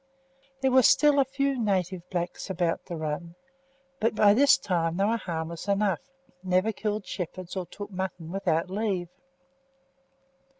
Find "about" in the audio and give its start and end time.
2.49-2.85